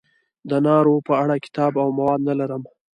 د 0.49 0.51
نارو 0.65 0.95
په 1.07 1.13
اړه 1.23 1.35
کتاب 1.45 1.73
او 1.83 1.89
مواد 1.97 2.21
نه 2.27 2.33
لرم. 2.39 2.63